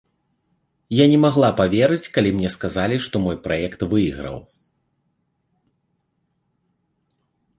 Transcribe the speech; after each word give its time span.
Я 0.99 1.05
не 1.11 1.17
магла 1.25 1.49
паверыць, 1.59 2.11
калі 2.15 2.29
мне 2.37 2.49
сказалі, 2.55 2.95
што 3.05 3.15
мой 3.27 3.37
праект 3.45 3.85
выйграў. 3.91 4.41